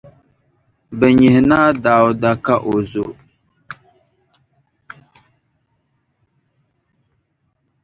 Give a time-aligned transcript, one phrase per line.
[0.97, 3.03] Bɛ nyihi Naa Dauda ka o zo.